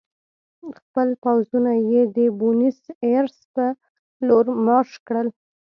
[0.77, 3.65] خپل پوځونه یې د بونیس ایرس په
[4.27, 5.27] لور مارش کړل.